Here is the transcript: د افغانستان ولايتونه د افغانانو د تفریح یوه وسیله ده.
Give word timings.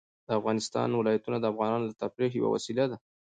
د 0.27 0.29
افغانستان 0.39 0.89
ولايتونه 0.93 1.37
د 1.39 1.45
افغانانو 1.51 1.85
د 1.89 1.93
تفریح 2.01 2.31
یوه 2.39 2.49
وسیله 2.55 2.85
ده. 2.91 2.97